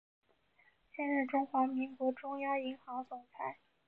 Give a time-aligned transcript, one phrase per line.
[0.95, 3.59] 现任中华民国中央银行总裁。